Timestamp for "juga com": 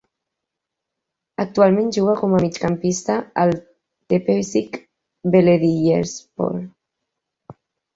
1.99-2.33